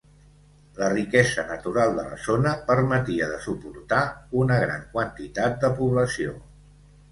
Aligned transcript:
La 0.77 0.85
riquesa 0.93 1.43
natural 1.49 1.93
de 1.97 2.05
la 2.13 2.17
zona 2.29 2.55
permetia 2.71 3.29
de 3.35 3.39
suportar 3.45 4.01
una 4.43 4.59
gran 4.67 4.89
quantitat 4.97 5.63
de 5.67 5.75
població. 5.85 6.37